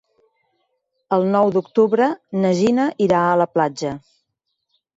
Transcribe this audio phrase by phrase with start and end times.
[1.17, 2.09] El nou d'octubre
[2.39, 3.95] na Gina irà a la platja.